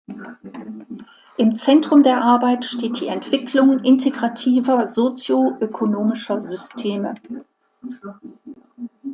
[1.37, 7.13] Im Zentrum der Arbeit steht die Entwicklung integrativer sozioökonomischer Systeme.